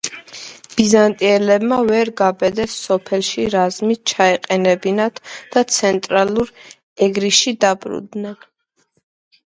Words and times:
ბიზანტიელებმა 0.77 1.77
ვერ 1.89 2.11
გაბედეს 2.21 2.79
სოფლებში 2.87 3.45
რაზმი 3.57 3.99
ჩაეყენებინათ 4.15 5.23
და 5.37 5.67
ცენტრალურ 5.77 6.57
ეგრისში 7.11 7.59
დაბრუნდნენ. 7.67 8.39